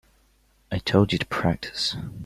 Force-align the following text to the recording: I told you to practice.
I 0.71 0.79
told 0.79 1.13
you 1.13 1.19
to 1.19 1.25
practice. 1.27 1.95